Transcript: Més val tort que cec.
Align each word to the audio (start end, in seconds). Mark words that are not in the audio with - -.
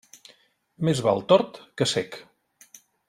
Més 0.87 1.01
val 1.07 1.21
tort 1.33 1.59
que 1.81 1.89
cec. 1.93 2.19